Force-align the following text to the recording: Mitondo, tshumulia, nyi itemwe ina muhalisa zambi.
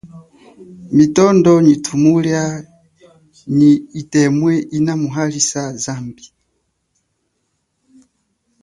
Mitondo, 0.97 1.51
tshumulia, 1.83 2.43
nyi 3.57 3.71
itemwe 4.01 4.51
ina 4.77 4.93
muhalisa 5.01 5.61
zambi. 5.83 6.25